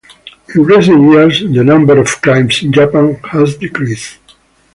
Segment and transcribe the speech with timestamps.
[0.55, 4.17] In recent years, the number of crimes in Japan has decreased.